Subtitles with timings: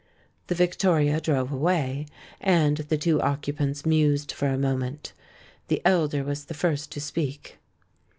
[0.47, 2.07] The victoria drove away;
[2.39, 5.13] and the two occu pants mused for a moment.
[5.67, 7.59] The elder was the first to speak.